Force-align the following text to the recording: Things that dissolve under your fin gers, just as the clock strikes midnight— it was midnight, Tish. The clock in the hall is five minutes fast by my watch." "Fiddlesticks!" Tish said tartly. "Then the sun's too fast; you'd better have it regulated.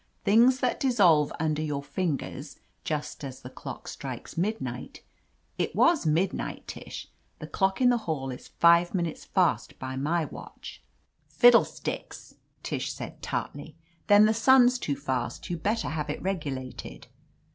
Things 0.23 0.61
that 0.61 0.79
dissolve 0.79 1.31
under 1.39 1.61
your 1.61 1.83
fin 1.83 2.17
gers, 2.17 2.59
just 2.83 3.23
as 3.23 3.41
the 3.43 3.51
clock 3.51 3.87
strikes 3.87 4.35
midnight— 4.35 5.03
it 5.59 5.75
was 5.75 6.07
midnight, 6.07 6.67
Tish. 6.67 7.07
The 7.37 7.45
clock 7.45 7.81
in 7.81 7.89
the 7.89 7.99
hall 8.09 8.31
is 8.31 8.47
five 8.47 8.95
minutes 8.95 9.25
fast 9.25 9.77
by 9.77 9.95
my 9.95 10.25
watch." 10.25 10.81
"Fiddlesticks!" 11.27 12.33
Tish 12.63 12.91
said 12.91 13.21
tartly. 13.21 13.75
"Then 14.07 14.25
the 14.25 14.33
sun's 14.33 14.79
too 14.79 14.95
fast; 14.95 15.47
you'd 15.51 15.61
better 15.61 15.89
have 15.89 16.09
it 16.09 16.19
regulated. 16.23 17.05